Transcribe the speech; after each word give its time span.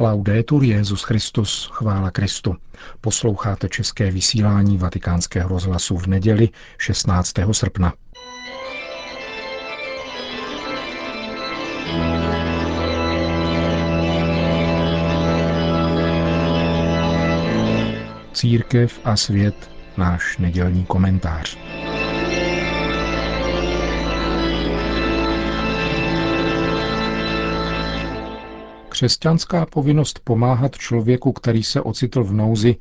Laudetur 0.00 0.64
Jezus 0.64 1.02
Christus, 1.02 1.70
chvála 1.72 2.10
Kristu. 2.10 2.56
Posloucháte 3.00 3.68
české 3.68 4.10
vysílání 4.10 4.78
Vatikánského 4.78 5.48
rozhlasu 5.48 5.96
v 5.96 6.06
neděli 6.06 6.48
16. 6.78 7.32
srpna. 7.52 7.92
Církev 18.32 19.00
a 19.04 19.16
svět, 19.16 19.70
náš 19.96 20.38
nedělní 20.38 20.84
komentář. 20.84 21.58
Křesťanská 28.98 29.66
povinnost 29.66 30.20
pomáhat 30.24 30.78
člověku, 30.78 31.32
který 31.32 31.62
se 31.62 31.80
ocitl 31.80 32.24
v 32.24 32.32
nouzi, 32.32 32.76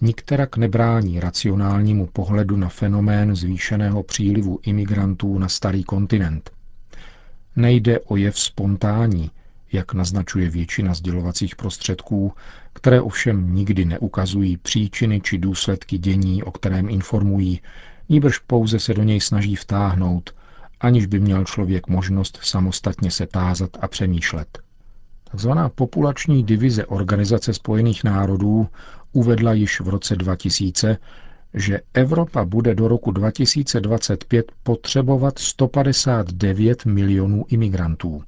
nikterak 0.00 0.56
nebrání 0.56 1.20
racionálnímu 1.20 2.06
pohledu 2.06 2.56
na 2.56 2.68
fenomén 2.68 3.36
zvýšeného 3.36 4.02
přílivu 4.02 4.58
imigrantů 4.62 5.38
na 5.38 5.48
starý 5.48 5.84
kontinent. 5.84 6.50
Nejde 7.56 8.00
o 8.00 8.16
jev 8.16 8.38
spontánní, 8.38 9.30
jak 9.72 9.94
naznačuje 9.94 10.50
většina 10.50 10.94
sdělovacích 10.94 11.56
prostředků, 11.56 12.32
které 12.72 13.00
ovšem 13.00 13.54
nikdy 13.54 13.84
neukazují 13.84 14.56
příčiny 14.56 15.20
či 15.20 15.38
důsledky 15.38 15.98
dění, 15.98 16.42
o 16.42 16.50
kterém 16.50 16.88
informují, 16.88 17.60
níbrž 18.08 18.38
pouze 18.38 18.80
se 18.80 18.94
do 18.94 19.02
něj 19.02 19.20
snaží 19.20 19.56
vtáhnout, 19.56 20.34
aniž 20.80 21.06
by 21.06 21.20
měl 21.20 21.44
člověk 21.44 21.86
možnost 21.86 22.38
samostatně 22.42 23.10
se 23.10 23.26
tázat 23.26 23.70
a 23.80 23.88
přemýšlet. 23.88 24.63
Takzvaná 25.34 25.68
populační 25.68 26.44
divize 26.44 26.86
Organizace 26.86 27.54
spojených 27.54 28.04
národů 28.04 28.68
uvedla 29.12 29.52
již 29.52 29.80
v 29.80 29.88
roce 29.88 30.16
2000, 30.16 30.96
že 31.54 31.80
Evropa 31.94 32.44
bude 32.44 32.74
do 32.74 32.88
roku 32.88 33.10
2025 33.10 34.52
potřebovat 34.62 35.38
159 35.38 36.84
milionů 36.84 37.44
imigrantů. 37.48 38.22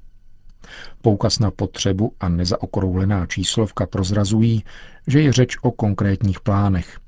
Poukaz 1.01 1.39
na 1.39 1.51
potřebu 1.51 2.13
a 2.19 2.29
nezaokrouhlená 2.29 3.25
číslovka 3.25 3.85
prozrazují, 3.85 4.63
že 5.07 5.21
je 5.21 5.33
řeč 5.33 5.57
o 5.61 5.71
konkrétních 5.71 6.39
plánech. 6.39 6.99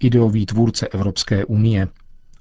Ideový 0.00 0.46
tvůrce 0.46 0.88
Evropské 0.88 1.44
unie, 1.44 1.88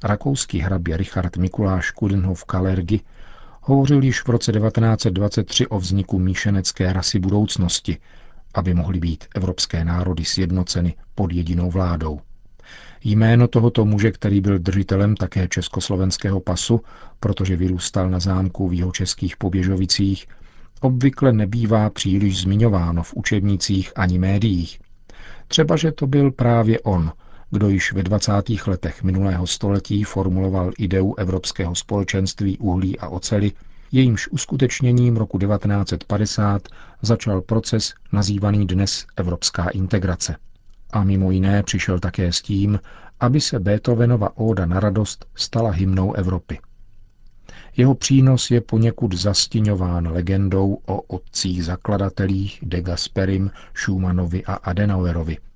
rakouský 0.03 0.59
hrabě 0.59 0.97
Richard 0.97 1.37
Mikuláš 1.37 1.91
Kudenhof 1.91 2.43
Kalergi, 2.45 3.01
hovořil 3.67 4.03
již 4.03 4.21
v 4.21 4.29
roce 4.29 4.51
1923 4.51 5.67
o 5.67 5.79
vzniku 5.79 6.19
míšenecké 6.19 6.93
rasy 6.93 7.19
budoucnosti, 7.19 7.97
aby 8.53 8.73
mohly 8.73 8.99
být 8.99 9.25
evropské 9.35 9.85
národy 9.85 10.25
sjednoceny 10.25 10.95
pod 11.15 11.31
jedinou 11.31 11.71
vládou. 11.71 12.19
Jméno 13.03 13.47
tohoto 13.47 13.85
muže, 13.85 14.11
který 14.11 14.41
byl 14.41 14.59
držitelem 14.59 15.15
také 15.15 15.47
československého 15.47 16.39
pasu, 16.39 16.81
protože 17.19 17.55
vyrůstal 17.55 18.09
na 18.09 18.19
zámku 18.19 18.67
v 18.67 18.73
jeho 18.73 18.91
českých 18.91 19.37
poběžovicích, 19.37 20.27
obvykle 20.81 21.33
nebývá 21.33 21.89
příliš 21.89 22.41
zmiňováno 22.41 23.03
v 23.03 23.13
učebnicích 23.13 23.91
ani 23.95 24.19
médiích. 24.19 24.79
Třeba, 25.47 25.75
že 25.75 25.91
to 25.91 26.07
byl 26.07 26.31
právě 26.31 26.79
on, 26.79 27.11
kdo 27.55 27.69
již 27.69 27.93
ve 27.93 28.03
20. 28.03 28.31
letech 28.67 29.03
minulého 29.03 29.47
století 29.47 30.03
formuloval 30.03 30.71
ideu 30.77 31.13
Evropského 31.17 31.75
společenství 31.75 32.57
uhlí 32.57 32.99
a 32.99 33.07
oceli, 33.07 33.51
jejímž 33.91 34.27
uskutečněním 34.27 35.17
roku 35.17 35.39
1950 35.39 36.67
začal 37.01 37.41
proces 37.41 37.93
nazývaný 38.11 38.67
dnes 38.67 39.05
Evropská 39.15 39.69
integrace. 39.69 40.35
A 40.93 41.03
mimo 41.03 41.31
jiné 41.31 41.63
přišel 41.63 41.99
také 41.99 42.31
s 42.33 42.41
tím, 42.41 42.79
aby 43.19 43.41
se 43.41 43.59
Beethovenova 43.59 44.37
óda 44.37 44.65
na 44.65 44.79
radost 44.79 45.25
stala 45.35 45.71
hymnou 45.71 46.13
Evropy. 46.13 46.59
Jeho 47.77 47.95
přínos 47.95 48.51
je 48.51 48.61
poněkud 48.61 49.13
zastiňován 49.13 50.07
legendou 50.07 50.77
o 50.85 51.01
otcích 51.01 51.65
zakladatelích 51.65 52.59
de 52.61 52.81
Gasperim, 52.81 53.51
Schumannovi 53.75 54.45
a 54.45 54.53
Adenauerovi– 54.53 55.37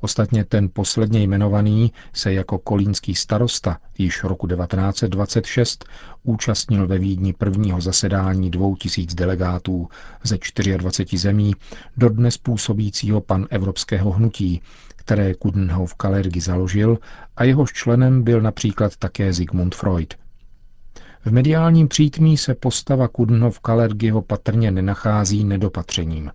Ostatně 0.00 0.44
ten 0.44 0.68
posledně 0.72 1.20
jmenovaný 1.22 1.92
se 2.12 2.32
jako 2.32 2.58
kolínský 2.58 3.14
starosta 3.14 3.78
již 3.98 4.24
roku 4.24 4.46
1926 4.46 5.84
účastnil 6.22 6.86
ve 6.86 6.98
Vídni 6.98 7.32
prvního 7.32 7.80
zasedání 7.80 8.50
dvou 8.50 8.76
tisíc 8.76 9.14
delegátů 9.14 9.88
ze 10.24 10.38
24 10.76 11.18
zemí, 11.18 11.54
dodnes 11.96 12.38
působícího 12.38 13.20
pan 13.20 13.46
evropského 13.50 14.10
hnutí, 14.10 14.62
které 14.96 15.34
Kudenhof 15.34 15.94
Kalergi 15.94 16.40
založil 16.40 16.98
a 17.36 17.44
jehož 17.44 17.72
členem 17.72 18.22
byl 18.22 18.40
například 18.40 18.96
také 18.96 19.34
Sigmund 19.34 19.74
Freud. 19.74 20.14
V 21.24 21.32
mediálním 21.32 21.88
přítmí 21.88 22.36
se 22.36 22.54
postava 22.54 23.08
Kudenhof 23.08 23.60
Kalergiho 23.60 24.22
patrně 24.22 24.70
nenachází 24.70 25.44
nedopatřením. 25.44 26.30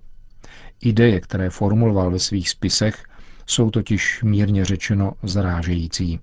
Ideje, 0.81 1.21
které 1.21 1.49
formuloval 1.49 2.11
ve 2.11 2.19
svých 2.19 2.49
spisech, 2.49 3.03
jsou 3.45 3.71
totiž 3.71 4.23
mírně 4.23 4.65
řečeno 4.65 5.13
zarážející. 5.23 6.19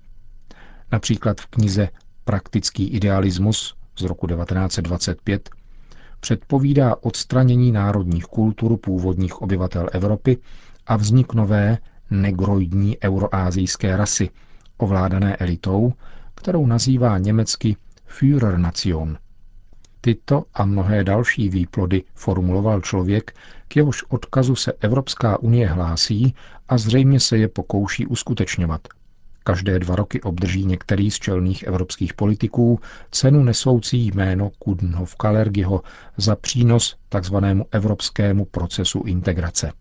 Například 0.93 1.41
v 1.41 1.47
knize 1.47 1.89
Praktický 2.25 2.89
idealismus 2.89 3.75
z 3.99 4.03
roku 4.03 4.27
1925 4.27 5.51
předpovídá 6.21 6.97
odstranění 7.01 7.73
národních 7.73 8.25
kultur 8.25 8.77
původních 8.77 9.43
obyvatel 9.43 9.89
Evropy 9.93 10.39
a 10.87 10.97
vznik 10.97 11.35
nové 11.35 11.79
negroidní 12.11 12.97
euroázijské 13.05 13.97
rasy, 13.97 14.31
ovládané 14.77 15.37
elitou, 15.37 15.93
kterou 16.35 16.67
nazývá 16.67 17.19
německy 17.19 17.77
Führernation– 18.05 19.19
Tyto 20.03 20.45
a 20.55 20.65
mnohé 20.65 21.05
další 21.05 21.49
výplody 21.49 22.03
formuloval 22.15 22.81
člověk, 22.81 23.33
k 23.69 23.77
jehož 23.77 24.05
odkazu 24.09 24.57
se 24.57 24.73
Evropská 24.81 25.39
unie 25.39 25.67
hlásí 25.69 26.35
a 26.69 26.79
zřejmě 26.79 27.21
se 27.21 27.39
je 27.39 27.49
pokouší 27.49 28.07
uskutečňovat. 28.07 28.81
Každé 29.45 29.79
dva 29.79 29.97
roky 29.97 30.21
obdrží 30.23 30.65
některý 30.65 31.11
z 31.11 31.19
čelných 31.19 31.63
evropských 31.63 32.15
politiků 32.15 32.81
cenu 33.11 33.43
nesoucí 33.43 34.07
jméno 34.07 34.51
Kudenhof 34.59 35.15
Kalergiho 35.15 35.83
za 36.17 36.37
přínos 36.37 36.97
tzv. 37.21 37.37
evropskému 37.71 38.45
procesu 38.45 39.03
integrace. 39.07 39.73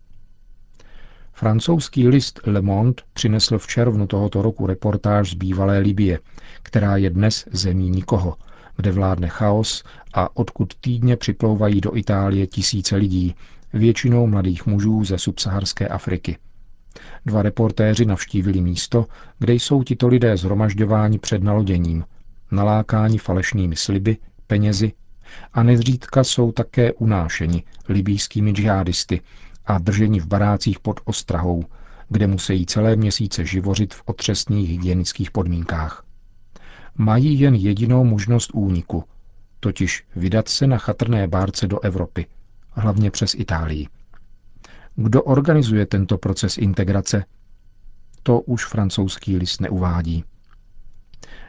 Francouzský 1.32 2.08
list 2.08 2.40
Le 2.46 2.60
Monde 2.62 3.02
přinesl 3.12 3.58
v 3.58 3.66
červnu 3.66 4.06
tohoto 4.06 4.42
roku 4.42 4.66
reportáž 4.66 5.30
z 5.30 5.34
bývalé 5.34 5.78
Libie, 5.78 6.18
která 6.62 6.96
je 6.96 7.10
dnes 7.10 7.48
zemí 7.52 7.90
nikoho– 7.90 8.36
kde 8.80 8.92
vládne 8.92 9.28
chaos 9.28 9.84
a 10.14 10.36
odkud 10.36 10.74
týdně 10.80 11.16
připlouvají 11.16 11.80
do 11.80 11.96
Itálie 11.96 12.46
tisíce 12.46 12.96
lidí, 12.96 13.34
většinou 13.72 14.26
mladých 14.26 14.66
mužů 14.66 15.04
ze 15.04 15.18
subsaharské 15.18 15.88
Afriky. 15.88 16.38
Dva 17.26 17.42
reportéři 17.42 18.04
navštívili 18.04 18.60
místo, 18.60 19.06
kde 19.38 19.54
jsou 19.54 19.82
tito 19.82 20.08
lidé 20.08 20.36
zhromažďováni 20.36 21.18
před 21.18 21.42
naloděním, 21.42 22.04
nalákáni 22.50 23.18
falešnými 23.18 23.76
sliby, 23.76 24.16
penězi 24.46 24.92
a 25.52 25.62
nezřídka 25.62 26.24
jsou 26.24 26.52
také 26.52 26.92
unášeni 26.92 27.62
libýskými 27.88 28.52
džihadisty 28.52 29.20
a 29.66 29.78
drženi 29.78 30.20
v 30.20 30.26
barácích 30.26 30.80
pod 30.80 31.00
ostrahou, 31.04 31.64
kde 32.08 32.26
musí 32.26 32.66
celé 32.66 32.96
měsíce 32.96 33.44
živořit 33.44 33.94
v 33.94 34.02
otřesných 34.06 34.70
hygienických 34.70 35.30
podmínkách 35.30 36.04
mají 36.98 37.40
jen 37.40 37.54
jedinou 37.54 38.04
možnost 38.04 38.50
úniku, 38.54 39.04
totiž 39.60 40.04
vydat 40.16 40.48
se 40.48 40.66
na 40.66 40.78
chatrné 40.78 41.28
bárce 41.28 41.66
do 41.66 41.80
Evropy, 41.80 42.26
hlavně 42.70 43.10
přes 43.10 43.34
Itálii. 43.34 43.88
Kdo 44.96 45.22
organizuje 45.22 45.86
tento 45.86 46.18
proces 46.18 46.58
integrace? 46.58 47.24
To 48.22 48.40
už 48.40 48.66
francouzský 48.66 49.36
list 49.36 49.60
neuvádí. 49.60 50.24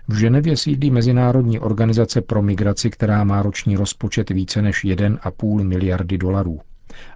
V 0.08 0.18
Ženevě 0.18 0.58
sídlí 0.58 0.92
Mezinárodní 0.92 1.60
organizace 1.60 2.22
pro 2.22 2.42
migraci, 2.42 2.90
která 2.90 3.24
má 3.24 3.42
roční 3.42 3.76
rozpočet 3.76 4.30
více 4.30 4.62
než 4.62 4.86
1,5 4.86 5.64
miliardy 5.68 6.18
dolarů 6.18 6.60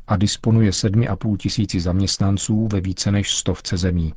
a 0.07 0.17
disponuje 0.17 0.69
7,5 0.71 1.37
tisíci 1.37 1.79
zaměstnanců 1.79 2.67
ve 2.71 2.81
více 2.81 3.11
než 3.11 3.35
stovce 3.35 3.77
zemí. 3.77 4.13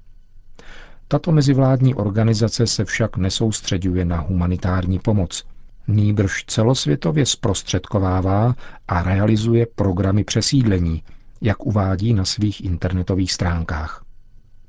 Tato 1.11 1.33
mezivládní 1.33 1.95
organizace 1.95 2.67
se 2.67 2.85
však 2.85 3.17
nesoustředuje 3.17 4.05
na 4.05 4.21
humanitární 4.21 4.99
pomoc. 4.99 5.45
Nýbrž 5.89 6.45
celosvětově 6.47 7.27
zprostředkovává 7.27 8.55
a 8.89 9.03
realizuje 9.03 9.67
programy 9.75 10.25
přesídlení, 10.25 11.03
jak 11.41 11.67
uvádí 11.67 12.15
na 12.15 12.25
svých 12.25 12.65
internetových 12.65 13.33
stránkách. 13.33 14.05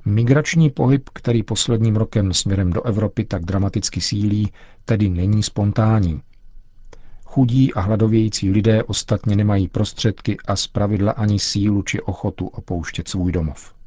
Migrační 0.06 0.70
pohyb, 0.70 1.10
který 1.14 1.44
posledním 1.44 1.96
rokem 1.96 2.34
směrem 2.34 2.74
do 2.74 2.84
Evropy 2.84 3.26
tak 3.26 3.46
dramaticky 3.46 4.02
sílí, 4.02 4.52
tedy 4.86 5.10
není 5.10 5.44
spontánní. 5.44 6.22
Chudí 7.26 7.74
a 7.74 7.82
hladovějící 7.82 8.50
lidé 8.52 8.84
ostatně 8.84 9.36
nemají 9.36 9.68
prostředky 9.68 10.38
a 10.48 10.56
zpravidla 10.56 11.12
ani 11.12 11.40
sílu 11.40 11.84
či 11.84 12.02
ochotu 12.02 12.48
opouštět 12.48 13.08
svůj 13.08 13.32
domov. 13.32 13.79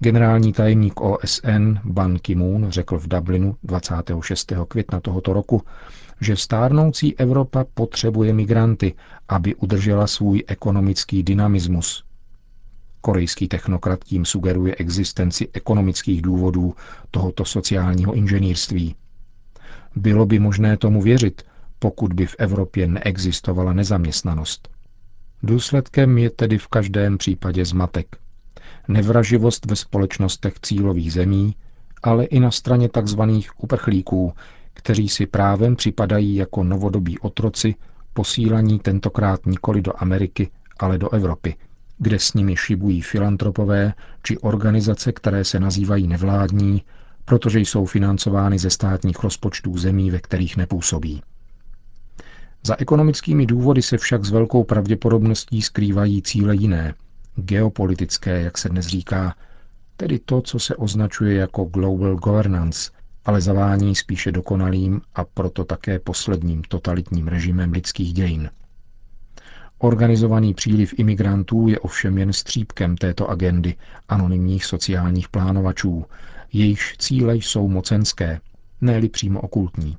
Generální 0.00 0.52
tajemník 0.52 1.00
OSN 1.00 1.74
Ban 1.84 2.18
Ki-moon 2.18 2.70
řekl 2.70 2.98
v 2.98 3.08
Dublinu 3.08 3.56
26. 3.62 4.52
května 4.68 5.00
tohoto 5.00 5.32
roku, 5.32 5.62
že 6.20 6.36
stárnoucí 6.36 7.18
Evropa 7.18 7.64
potřebuje 7.74 8.32
migranty, 8.32 8.94
aby 9.28 9.54
udržela 9.54 10.06
svůj 10.06 10.42
ekonomický 10.46 11.22
dynamismus. 11.22 12.04
Korejský 13.00 13.48
technokrat 13.48 14.04
tím 14.04 14.24
sugeruje 14.24 14.74
existenci 14.74 15.48
ekonomických 15.52 16.22
důvodů 16.22 16.74
tohoto 17.10 17.44
sociálního 17.44 18.14
inženýrství. 18.14 18.94
Bylo 19.96 20.26
by 20.26 20.38
možné 20.38 20.76
tomu 20.76 21.02
věřit, 21.02 21.42
pokud 21.78 22.12
by 22.12 22.26
v 22.26 22.36
Evropě 22.38 22.86
neexistovala 22.86 23.72
nezaměstnanost. 23.72 24.68
Důsledkem 25.42 26.18
je 26.18 26.30
tedy 26.30 26.58
v 26.58 26.68
každém 26.68 27.18
případě 27.18 27.64
zmatek. 27.64 28.16
Nevraživost 28.88 29.66
ve 29.66 29.76
společnostech 29.76 30.54
cílových 30.60 31.12
zemí, 31.12 31.54
ale 32.02 32.24
i 32.24 32.40
na 32.40 32.50
straně 32.50 32.88
tzv. 32.88 33.20
uprchlíků, 33.58 34.32
kteří 34.74 35.08
si 35.08 35.26
právem 35.26 35.76
připadají 35.76 36.36
jako 36.36 36.64
novodobí 36.64 37.18
otroci, 37.18 37.74
posílaní 38.12 38.78
tentokrát 38.78 39.46
nikoli 39.46 39.82
do 39.82 39.92
Ameriky, 39.96 40.50
ale 40.78 40.98
do 40.98 41.10
Evropy, 41.14 41.56
kde 41.98 42.18
s 42.18 42.34
nimi 42.34 42.56
šibují 42.56 43.02
filantropové 43.02 43.92
či 44.22 44.38
organizace, 44.38 45.12
které 45.12 45.44
se 45.44 45.60
nazývají 45.60 46.06
nevládní, 46.06 46.82
protože 47.24 47.60
jsou 47.60 47.86
financovány 47.86 48.58
ze 48.58 48.70
státních 48.70 49.22
rozpočtů 49.22 49.78
zemí, 49.78 50.10
ve 50.10 50.18
kterých 50.18 50.56
nepůsobí. 50.56 51.22
Za 52.66 52.76
ekonomickými 52.78 53.46
důvody 53.46 53.82
se 53.82 53.98
však 53.98 54.24
s 54.24 54.30
velkou 54.30 54.64
pravděpodobností 54.64 55.62
skrývají 55.62 56.22
cíle 56.22 56.56
jiné, 56.56 56.94
geopolitické, 57.36 58.40
jak 58.40 58.58
se 58.58 58.68
dnes 58.68 58.86
říká, 58.86 59.34
tedy 59.96 60.18
to, 60.18 60.40
co 60.40 60.58
se 60.58 60.76
označuje 60.76 61.34
jako 61.34 61.64
global 61.64 62.16
governance, 62.16 62.90
ale 63.24 63.40
zavání 63.40 63.94
spíše 63.94 64.32
dokonalým 64.32 65.00
a 65.14 65.24
proto 65.24 65.64
také 65.64 65.98
posledním 65.98 66.62
totalitním 66.62 67.28
režimem 67.28 67.72
lidských 67.72 68.12
dějin. 68.12 68.50
Organizovaný 69.78 70.54
příliv 70.54 70.94
imigrantů 70.98 71.68
je 71.68 71.78
ovšem 71.78 72.18
jen 72.18 72.32
střípkem 72.32 72.96
této 72.96 73.30
agendy 73.30 73.74
anonymních 74.08 74.64
sociálních 74.64 75.28
plánovačů, 75.28 76.04
jejichž 76.52 76.96
cíle 76.98 77.36
jsou 77.36 77.68
mocenské, 77.68 78.40
ne 78.80 79.08
přímo 79.08 79.40
okultní. 79.40 79.96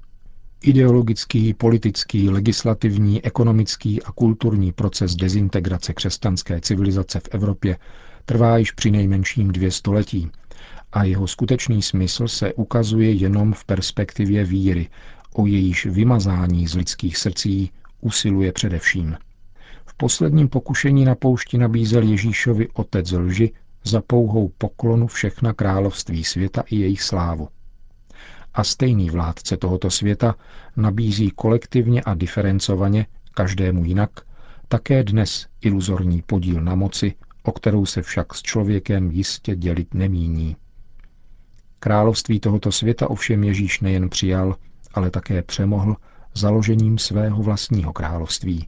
Ideologický, 0.61 1.53
politický, 1.53 2.29
legislativní, 2.29 3.25
ekonomický 3.25 4.03
a 4.03 4.11
kulturní 4.11 4.71
proces 4.71 5.15
dezintegrace 5.15 5.93
křesťanské 5.93 6.61
civilizace 6.61 7.19
v 7.19 7.27
Evropě 7.31 7.77
trvá 8.25 8.57
již 8.57 8.71
při 8.71 8.91
nejmenším 8.91 9.51
dvě 9.51 9.71
století 9.71 10.31
a 10.91 11.03
jeho 11.03 11.27
skutečný 11.27 11.81
smysl 11.81 12.27
se 12.27 12.53
ukazuje 12.53 13.11
jenom 13.11 13.53
v 13.53 13.65
perspektivě 13.65 14.43
víry, 14.43 14.89
o 15.33 15.45
jejíž 15.45 15.85
vymazání 15.85 16.67
z 16.67 16.75
lidských 16.75 17.17
srdcí 17.17 17.71
usiluje 18.01 18.51
především. 18.51 19.17
V 19.85 19.93
posledním 19.97 20.49
pokušení 20.49 21.05
na 21.05 21.15
poušti 21.15 21.57
nabízel 21.57 22.03
Ježíšovi 22.03 22.67
otec 22.73 23.11
lži 23.11 23.51
za 23.83 24.01
pouhou 24.01 24.51
poklonu 24.57 25.07
všechna 25.07 25.53
království 25.53 26.23
světa 26.23 26.63
i 26.69 26.75
jejich 26.75 27.01
slávu. 27.01 27.49
A 28.57 28.63
stejný 28.63 29.09
vládce 29.09 29.57
tohoto 29.57 29.89
světa 29.89 30.35
nabízí 30.75 31.31
kolektivně 31.31 32.01
a 32.01 32.13
diferencovaně, 32.13 33.05
každému 33.33 33.83
jinak, 33.85 34.11
také 34.67 35.03
dnes 35.03 35.47
iluzorní 35.61 36.21
podíl 36.21 36.61
na 36.61 36.75
moci, 36.75 37.13
o 37.43 37.51
kterou 37.51 37.85
se 37.85 38.01
však 38.01 38.33
s 38.33 38.41
člověkem 38.41 39.11
jistě 39.11 39.55
dělit 39.55 39.93
nemíní. 39.93 40.55
Království 41.79 42.39
tohoto 42.39 42.71
světa 42.71 43.09
ovšem 43.09 43.43
Ježíš 43.43 43.79
nejen 43.79 44.09
přijal, 44.09 44.55
ale 44.93 45.11
také 45.11 45.41
přemohl 45.41 45.95
založením 46.33 46.97
svého 46.97 47.43
vlastního 47.43 47.93
království, 47.93 48.67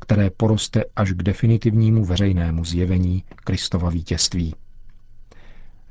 které 0.00 0.30
poroste 0.30 0.84
až 0.96 1.12
k 1.12 1.22
definitivnímu 1.22 2.04
veřejnému 2.04 2.64
zjevení 2.64 3.24
Kristova 3.44 3.90
vítězství. 3.90 4.54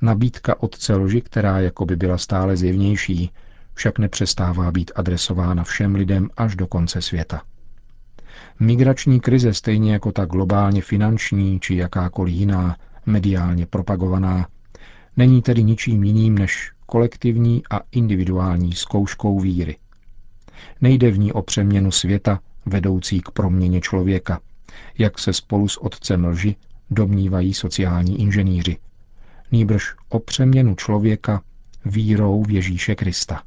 Nabídka 0.01 0.63
otce 0.63 0.95
lži, 0.95 1.21
která 1.21 1.59
jako 1.59 1.86
by 1.86 1.95
byla 1.95 2.18
stále 2.18 2.57
zjevnější, 2.57 3.31
však 3.74 4.00
nepřestává 4.00 4.71
být 4.71 4.92
adresována 4.95 5.63
všem 5.63 5.95
lidem 5.95 6.30
až 6.38 6.56
do 6.56 6.68
konce 6.68 7.01
světa. 7.01 7.42
Migrační 8.59 9.19
krize, 9.19 9.53
stejně 9.53 9.94
jako 9.94 10.12
ta 10.12 10.25
globálně 10.25 10.81
finanční 10.81 11.59
či 11.59 11.75
jakákoliv 11.75 12.36
jiná, 12.36 12.77
mediálně 13.06 13.65
propagovaná, 13.65 14.47
není 15.18 15.42
tedy 15.42 15.63
ničím 15.63 16.03
jiným 16.03 16.38
než 16.38 16.71
kolektivní 16.86 17.63
a 17.69 17.80
individuální 17.91 18.74
zkouškou 18.74 19.39
víry. 19.39 19.77
Nejde 20.81 21.12
v 21.12 21.19
ní 21.19 21.33
o 21.33 21.41
přeměnu 21.41 21.91
světa 21.91 22.39
vedoucí 22.65 23.21
k 23.21 23.31
proměně 23.31 23.81
člověka, 23.81 24.39
jak 24.98 25.19
se 25.19 25.33
spolu 25.33 25.68
s 25.68 25.77
otcem 25.77 26.25
lži 26.25 26.56
domnívají 26.91 27.53
sociální 27.53 28.21
inženýři, 28.21 28.77
nýbrž 29.51 29.94
o 30.09 30.19
přeměnu 30.19 30.75
člověka 30.75 31.42
vírou 31.86 32.44
v 32.44 32.51
Ježíše 32.51 32.95
Krista. 32.95 33.44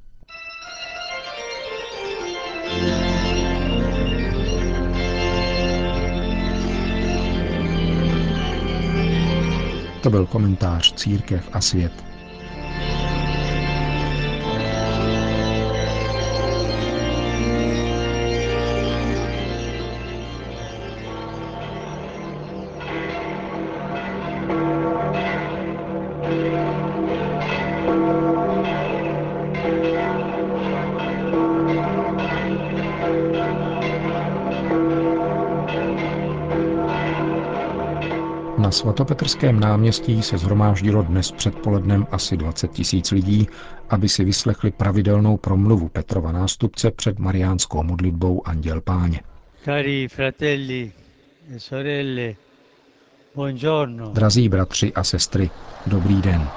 To 10.03 10.11
byl 10.11 10.27
komentář 10.27 10.95
Církev 10.95 11.49
a 11.53 11.61
svět 11.61 11.93
svatopetrském 38.79 39.61
náměstí 39.61 40.23
se 40.23 40.39
zhromáždilo 40.39 41.03
dnes 41.03 41.33
předpolednem 41.33 42.07
asi 42.11 42.37
20 42.37 42.71
tisíc 42.71 43.11
lidí, 43.11 43.49
aby 43.91 44.09
si 44.09 44.25
vyslechli 44.25 44.71
pravidelnou 44.71 45.37
promluvu 45.37 45.89
Petrova 45.89 46.33
nástupce 46.33 46.91
před 46.91 47.19
mariánskou 47.19 47.83
modlitbou 47.83 48.49
Anděl 48.49 48.81
Páně. 48.81 49.21
Cari 49.65 50.09
fratelli 50.09 50.93
e 51.57 51.61
sorelle, 51.61 52.35
buongiorno. 53.35 54.11
Drazí 54.11 54.49
bratři 54.49 54.93
a 54.93 55.05
sestry, 55.05 55.51
dobrý 55.87 56.23
den. 56.23 56.49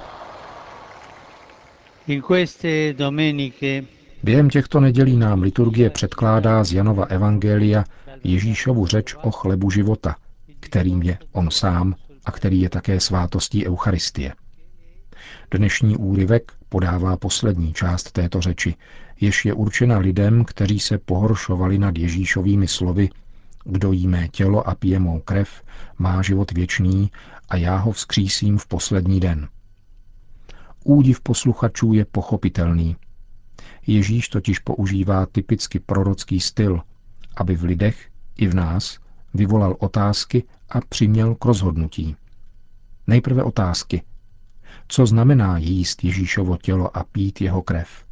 In 2.08 2.22
queste 2.22 2.94
domeniche 2.94 3.84
Během 4.24 4.50
těchto 4.50 4.80
nedělí 4.80 5.18
nám 5.18 5.42
liturgie 5.42 5.90
předkládá 5.90 6.64
z 6.64 6.74
Janova 6.74 7.06
Evangelia 7.06 7.84
Ježíšovu 8.24 8.86
řeč 8.86 9.16
o 9.24 9.32
chlebu 9.32 9.70
života– 9.70 10.16
kterým 10.62 11.04
je 11.04 11.18
on 11.32 11.52
sám 11.52 11.96
a 12.26 12.32
který 12.32 12.62
je 12.62 12.70
také 12.70 13.00
svátostí 13.00 13.68
Eucharistie. 13.68 14.34
Dnešní 15.52 15.98
úryvek 15.98 16.52
podává 16.70 17.18
poslední 17.18 17.74
část 17.74 18.12
této 18.12 18.42
řeči, 18.42 18.76
jež 19.22 19.46
je 19.46 19.54
určena 19.54 19.98
lidem, 19.98 20.46
kteří 20.46 20.80
se 20.80 20.98
pohoršovali 20.98 21.78
nad 21.78 21.98
Ježíšovými 21.98 22.68
slovy 22.68 23.10
Kdo 23.64 23.92
jí 23.92 24.08
mé 24.08 24.28
tělo 24.28 24.68
a 24.68 24.76
pije 24.76 25.00
mou 25.00 25.20
krev, 25.20 25.64
má 25.98 26.22
život 26.22 26.52
věčný 26.52 27.12
a 27.50 27.58
já 27.58 27.78
ho 27.78 27.92
vzkřísím 27.92 28.58
v 28.58 28.68
poslední 28.68 29.20
den. 29.20 29.48
Údiv 30.84 31.22
posluchačů 31.22 31.94
je 31.94 32.06
pochopitelný. 32.06 32.96
Ježíš 33.88 34.30
totiž 34.30 34.60
používá 34.60 35.26
typicky 35.26 35.80
prorocký 35.80 36.40
styl, 36.40 36.82
aby 37.36 37.56
v 37.56 37.64
lidech 37.64 38.10
i 38.38 38.48
v 38.48 38.56
nás 38.56 39.00
vyvolal 39.34 39.76
otázky 39.80 40.44
a 40.72 40.82
přiměl 40.90 41.36
k 41.36 41.46
rozhodnutí. 41.46 42.16
Nejprve 43.08 43.44
otázky. 43.44 44.04
Co 44.88 45.06
znamená 45.06 45.58
jíst 45.58 46.04
Ježíšovo 46.04 46.58
tělo 46.58 46.98
a 46.98 47.04
pít 47.04 47.42
jeho 47.42 47.62
krev? 47.62 48.06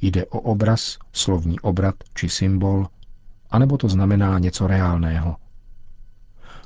Jde 0.00 0.26
o 0.26 0.40
obraz, 0.40 0.98
slovní 1.12 1.60
obrat 1.60 1.94
či 2.14 2.28
symbol, 2.28 2.86
anebo 3.50 3.76
to 3.78 3.88
znamená 3.88 4.38
něco 4.38 4.66
reálného? 4.66 5.36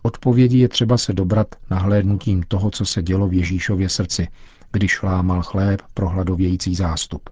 Odpovědi 0.02 0.58
je 0.58 0.68
třeba 0.68 0.98
se 0.98 1.12
dobrat 1.12 1.54
nahlédnutím 1.70 2.42
toho, 2.42 2.70
co 2.70 2.86
se 2.86 3.02
dělo 3.02 3.28
v 3.28 3.32
Ježíšově 3.32 3.88
srdci, 3.88 4.28
když 4.72 5.02
lámal 5.02 5.42
chléb 5.42 5.82
pro 5.94 6.08
hladovějící 6.08 6.74
zástup. 6.74 7.30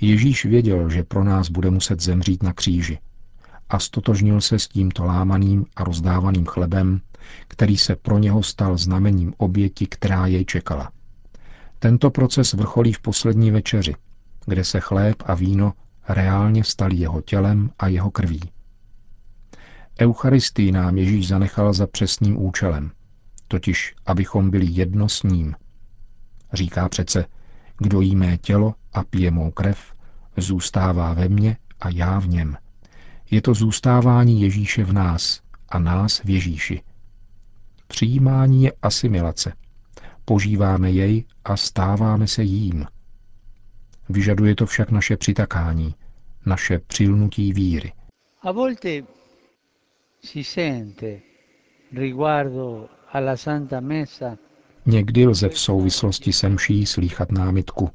Ježíš 0.00 0.44
věděl, 0.44 0.90
že 0.90 1.02
pro 1.02 1.24
nás 1.24 1.48
bude 1.48 1.70
muset 1.70 2.00
zemřít 2.00 2.42
na 2.42 2.52
kříži 2.52 2.98
a 3.74 3.78
stotožnil 3.78 4.40
se 4.40 4.58
s 4.58 4.68
tímto 4.68 5.04
lámaným 5.04 5.66
a 5.76 5.84
rozdávaným 5.84 6.46
chlebem, 6.46 7.00
který 7.48 7.76
se 7.76 7.96
pro 7.96 8.18
něho 8.18 8.42
stal 8.42 8.78
znamením 8.78 9.34
oběti, 9.36 9.86
která 9.86 10.26
jej 10.26 10.44
čekala. 10.44 10.92
Tento 11.78 12.10
proces 12.10 12.52
vrcholí 12.52 12.92
v 12.92 13.00
poslední 13.00 13.50
večeři, 13.50 13.94
kde 14.46 14.64
se 14.64 14.80
chléb 14.80 15.22
a 15.26 15.34
víno 15.34 15.72
reálně 16.08 16.64
stali 16.64 16.96
jeho 16.96 17.20
tělem 17.20 17.70
a 17.78 17.88
jeho 17.88 18.10
krví. 18.10 18.40
Eucharistii 20.00 20.72
nám 20.72 20.98
Ježíš 20.98 21.28
zanechal 21.28 21.72
za 21.72 21.86
přesným 21.86 22.42
účelem, 22.42 22.90
totiž 23.48 23.94
abychom 24.06 24.50
byli 24.50 24.66
jedno 24.70 25.08
s 25.08 25.22
ním. 25.22 25.54
Říká 26.52 26.88
přece, 26.88 27.26
kdo 27.78 28.00
jí 28.00 28.16
mé 28.16 28.38
tělo 28.38 28.74
a 28.92 29.04
pije 29.04 29.30
mou 29.30 29.50
krev, 29.50 29.94
zůstává 30.36 31.14
ve 31.14 31.28
mně 31.28 31.56
a 31.80 31.88
já 31.88 32.18
v 32.18 32.28
něm. 32.28 32.56
Je 33.34 33.42
to 33.42 33.54
zůstávání 33.54 34.42
Ježíše 34.42 34.84
v 34.84 34.92
nás 34.92 35.40
a 35.68 35.78
nás 35.78 36.22
v 36.22 36.30
Ježíši. 36.30 36.82
Přijímání 37.86 38.62
je 38.62 38.72
asimilace. 38.82 39.52
Požíváme 40.24 40.90
jej 40.90 41.24
a 41.44 41.56
stáváme 41.56 42.26
se 42.26 42.42
jím. 42.42 42.86
Vyžaduje 44.08 44.54
to 44.54 44.66
však 44.66 44.90
naše 44.90 45.16
přitakání, 45.16 45.94
naše 46.46 46.78
přilnutí 46.78 47.52
víry. 47.52 47.92
A 48.42 48.52
volte 48.52 49.02
si 50.24 50.44
sente 50.44 51.18
riguardo 51.92 52.88
alla 53.12 53.36
Santa 53.36 53.80
Messa 53.80 54.36
Někdy 54.86 55.26
lze 55.26 55.48
v 55.48 55.58
souvislosti 55.58 56.32
se 56.32 56.48
mší 56.48 56.86
slýchat 56.86 57.32
námitku. 57.32 57.90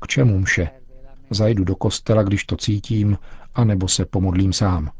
K 0.00 0.06
čemu 0.06 0.38
mše? 0.38 0.70
Zajdu 1.30 1.64
do 1.64 1.76
kostela, 1.76 2.22
když 2.22 2.44
to 2.44 2.56
cítím, 2.56 3.18
anebo 3.58 3.88
se 3.88 4.04
pomodlím 4.04 4.52
sám. 4.52 4.90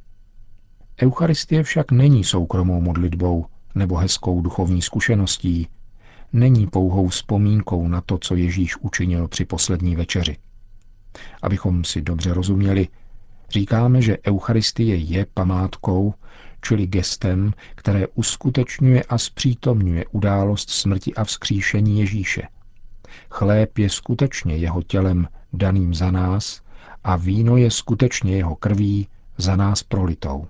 Eucharistie 1.03 1.63
však 1.63 1.93
není 1.93 2.25
soukromou 2.25 2.81
modlitbou 2.81 3.47
nebo 3.75 3.97
hezkou 3.97 4.41
duchovní 4.41 4.83
zkušeností, 4.83 5.69
není 6.33 6.67
pouhou 6.67 7.09
vzpomínkou 7.09 7.89
na 7.89 8.01
to, 8.01 8.19
co 8.19 8.35
Ježíš 8.35 8.77
učinil 8.77 9.29
při 9.29 9.45
poslední 9.45 9.97
večeři. 9.97 10.37
Abychom 11.43 11.85
si 11.85 12.03
dobře 12.03 12.35
rozuměli, 12.35 12.89
říkáme, 13.51 14.03
že 14.03 14.19
Eucharistie 14.27 14.97
je 14.97 15.27
památkou, 15.35 16.15
čili 16.63 16.87
gestem, 16.87 17.53
které 17.75 18.07
uskutečňuje 18.07 19.03
a 19.03 19.19
zpřítomňuje 19.19 20.05
událost 20.11 20.71
smrti 20.71 21.15
a 21.15 21.25
vzkříšení 21.25 22.01
Ježíše. 22.01 22.43
Chléb 23.31 23.79
je 23.79 23.91
skutečně 23.91 24.57
jeho 24.57 24.83
tělem 24.83 25.29
daným 25.53 25.95
za 25.95 26.11
nás 26.11 26.68
a 27.05 27.17
víno 27.17 27.57
je 27.57 27.71
skutečně 27.71 28.37
jeho 28.37 28.57
krví 28.57 29.09
za 29.37 29.57
nás 29.57 29.83
prolitou. 29.83 30.47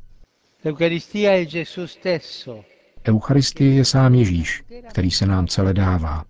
Eucharistie 3.08 3.74
je 3.74 3.84
sám 3.84 4.14
Ježíš, 4.14 4.64
který 4.88 5.10
se 5.10 5.26
nám 5.26 5.46
celé 5.46 5.74
dává. 5.74 6.24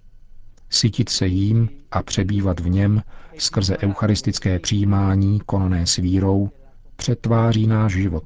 Sytit 0.70 1.08
se 1.08 1.26
jím 1.26 1.68
a 1.90 2.02
přebývat 2.02 2.60
v 2.60 2.68
něm 2.68 3.02
skrze 3.38 3.78
eucharistické 3.78 4.58
přijímání 4.58 5.40
konané 5.46 5.87
s 5.87 5.96
vírou 5.96 6.50
přetváří 6.96 7.66
náš 7.66 7.92
život 7.92 8.25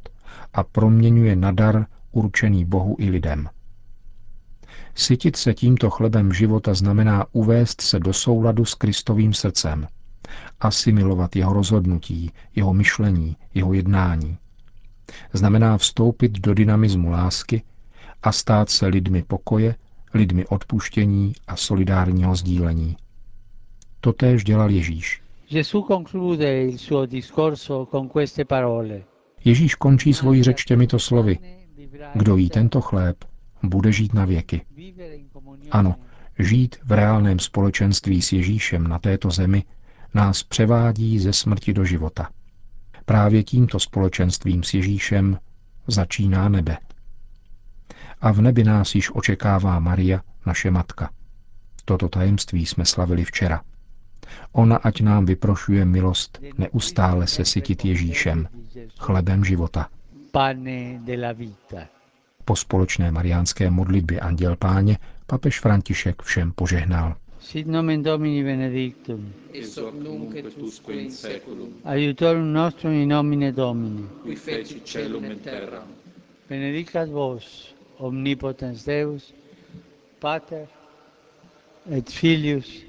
a 0.52 0.64
proměňuje 0.64 1.36
na 1.36 1.52
dar 1.52 1.86
určený 2.12 2.64
Bohu 2.64 2.96
i 2.98 3.10
lidem. 3.10 3.48
Sytit 4.94 5.36
se 5.36 5.54
tímto 5.54 5.90
chlebem 5.90 6.32
života 6.32 6.74
znamená 6.74 7.26
uvést 7.32 7.80
se 7.80 7.98
do 7.98 8.12
souladu 8.12 8.64
s 8.64 8.74
Kristovým 8.74 9.34
srdcem, 9.34 9.86
asimilovat 10.60 11.36
jeho 11.36 11.52
rozhodnutí, 11.52 12.30
jeho 12.56 12.74
myšlení, 12.74 13.36
jeho 13.54 13.72
jednání. 13.72 14.38
Znamená 15.32 15.78
vstoupit 15.78 16.32
do 16.32 16.54
dynamismu 16.54 17.10
lásky 17.10 17.62
a 18.22 18.32
stát 18.32 18.70
se 18.70 18.86
lidmi 18.86 19.22
pokoje, 19.22 19.74
lidmi 20.14 20.46
odpuštění 20.46 21.32
a 21.46 21.56
solidárního 21.56 22.36
sdílení. 22.36 22.96
Totéž 24.00 24.44
dělal 24.44 24.70
Ježíš. 24.70 25.22
Ježíš 29.44 29.74
končí 29.74 30.14
svoji 30.14 30.42
řeč 30.42 30.64
těmito 30.64 30.98
slovy. 30.98 31.38
Kdo 32.14 32.36
jí 32.36 32.50
tento 32.50 32.80
chléb, 32.80 33.24
bude 33.62 33.92
žít 33.92 34.14
na 34.14 34.24
věky. 34.24 34.62
Ano, 35.70 35.94
žít 36.38 36.76
v 36.84 36.92
reálném 36.92 37.38
společenství 37.38 38.22
s 38.22 38.32
Ježíšem 38.32 38.86
na 38.86 38.98
této 38.98 39.30
zemi 39.30 39.64
nás 40.14 40.42
převádí 40.42 41.18
ze 41.18 41.32
smrti 41.32 41.72
do 41.72 41.84
života. 41.84 42.30
Právě 43.04 43.42
tímto 43.42 43.80
společenstvím 43.80 44.62
s 44.62 44.74
Ježíšem 44.74 45.38
začíná 45.86 46.48
nebe. 46.48 46.78
A 48.20 48.32
v 48.32 48.40
nebi 48.40 48.64
nás 48.64 48.94
již 48.94 49.10
očekává 49.14 49.78
Maria, 49.78 50.20
naše 50.46 50.70
matka. 50.70 51.10
Toto 51.84 52.08
tajemství 52.08 52.66
jsme 52.66 52.84
slavili 52.84 53.24
včera. 53.24 53.62
Ona 54.52 54.76
ať 54.76 55.00
nám 55.00 55.26
vyprošuje 55.26 55.84
milost 55.84 56.40
neustále 56.58 57.26
se 57.26 57.44
sytit 57.44 57.84
Ježíšem, 57.84 58.48
chlebem 58.98 59.44
života. 59.44 59.88
Po 62.44 62.56
společné 62.56 63.10
mariánské 63.10 63.70
modlitbě 63.70 64.20
Anděl 64.20 64.56
Páně 64.56 64.98
papež 65.26 65.60
František 65.60 66.22
všem 66.22 66.52
požehnal. 66.52 67.14
Sit 67.42 67.66
nomen 67.66 68.02
Domini 68.02 68.42
benedictum. 68.42 69.32
Ex 69.52 69.76
hoc 69.76 69.94
nunc 69.94 70.34
et 70.36 70.46
usque 70.62 70.92
in 70.94 71.10
seculum. 71.10 71.72
Aiutorium 71.84 72.52
nostrum 72.52 72.92
in 72.92 73.08
nomine 73.08 73.52
Domini. 73.52 74.06
Qui 74.22 74.36
feci 74.36 74.80
celum 74.84 75.24
et 75.24 75.42
terra. 75.42 75.84
Benedicat 76.48 77.08
vos, 77.08 77.74
omnipotens 77.98 78.84
Deus, 78.84 79.32
Pater 80.20 80.66
et 81.90 82.08
Filius 82.10 82.84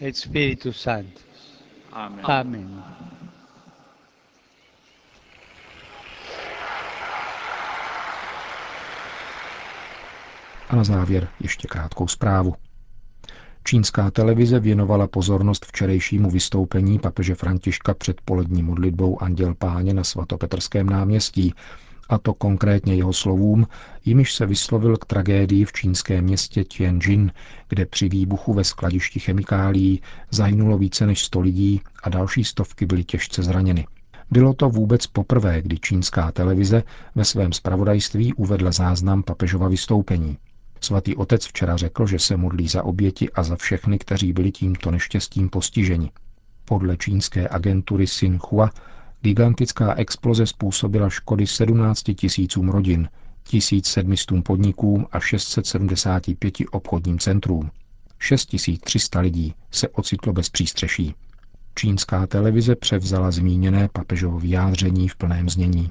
et 0.00 0.16
Spiritus 0.16 0.76
Sanctus. 0.76 1.62
Amen. 1.92 2.24
Amen. 2.24 2.82
A 10.68 10.76
na 10.76 10.84
závěr 10.84 11.28
ještě 11.40 11.68
krátkou 11.68 12.08
zprávu. 12.08 12.54
Čínská 13.64 14.10
televize 14.10 14.60
věnovala 14.60 15.06
pozornost 15.06 15.66
včerejšímu 15.66 16.30
vystoupení 16.30 16.98
papeže 16.98 17.34
Františka 17.34 17.94
před 17.94 18.20
polední 18.20 18.62
modlitbou 18.62 19.22
Anděl 19.22 19.54
Páně 19.54 19.94
na 19.94 20.04
svatopetrském 20.04 20.86
náměstí, 20.86 21.54
a 22.08 22.18
to 22.18 22.34
konkrétně 22.34 22.94
jeho 22.94 23.12
slovům, 23.12 23.66
jimiž 24.04 24.34
se 24.34 24.46
vyslovil 24.46 24.96
k 24.96 25.04
tragédii 25.04 25.64
v 25.64 25.72
čínském 25.72 26.24
městě 26.24 26.64
Tianjin, 26.64 27.32
kde 27.68 27.86
při 27.86 28.08
výbuchu 28.08 28.54
ve 28.54 28.64
skladišti 28.64 29.20
chemikálií 29.20 30.02
zahynulo 30.30 30.78
více 30.78 31.06
než 31.06 31.24
100 31.24 31.40
lidí 31.40 31.80
a 32.02 32.08
další 32.08 32.44
stovky 32.44 32.86
byly 32.86 33.04
těžce 33.04 33.42
zraněny. 33.42 33.86
Bylo 34.30 34.54
to 34.54 34.68
vůbec 34.68 35.06
poprvé, 35.06 35.62
kdy 35.62 35.78
čínská 35.78 36.32
televize 36.32 36.82
ve 37.14 37.24
svém 37.24 37.52
spravodajství 37.52 38.34
uvedla 38.34 38.72
záznam 38.72 39.22
papežova 39.22 39.68
vystoupení. 39.68 40.38
Svatý 40.80 41.16
otec 41.16 41.46
včera 41.46 41.76
řekl, 41.76 42.06
že 42.06 42.18
se 42.18 42.36
modlí 42.36 42.68
za 42.68 42.82
oběti 42.82 43.30
a 43.30 43.42
za 43.42 43.56
všechny, 43.56 43.98
kteří 43.98 44.32
byli 44.32 44.52
tímto 44.52 44.90
neštěstím 44.90 45.48
postiženi. 45.48 46.10
Podle 46.64 46.96
čínské 46.96 47.48
agentury 47.48 48.06
Xinhua 48.06 48.70
gigantická 49.20 49.94
exploze 49.94 50.46
způsobila 50.46 51.10
škody 51.10 51.46
17 51.46 52.02
tisícům 52.16 52.68
rodin, 52.68 53.08
1700 53.42 54.44
podnikům 54.44 55.06
a 55.12 55.20
675 55.20 56.54
obchodním 56.70 57.18
centrům. 57.18 57.70
6300 58.18 59.20
lidí 59.20 59.54
se 59.70 59.88
ocitlo 59.88 60.32
bez 60.32 60.48
přístřeší. 60.48 61.14
Čínská 61.74 62.26
televize 62.26 62.76
převzala 62.76 63.30
zmíněné 63.30 63.88
papežovo 63.92 64.38
vyjádření 64.38 65.08
v 65.08 65.16
plném 65.16 65.48
znění. 65.48 65.90